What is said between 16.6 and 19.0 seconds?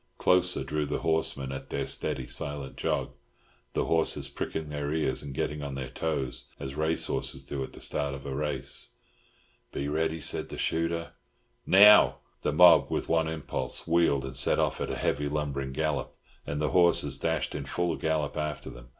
horses dashed in full gallop after them.